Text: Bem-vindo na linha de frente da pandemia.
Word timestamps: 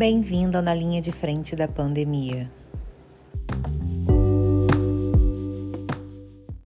Bem-vindo 0.00 0.62
na 0.62 0.72
linha 0.72 0.98
de 0.98 1.12
frente 1.12 1.54
da 1.54 1.68
pandemia. 1.68 2.50